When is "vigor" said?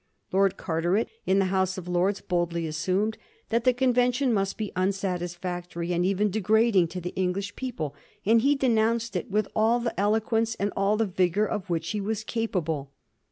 11.05-11.45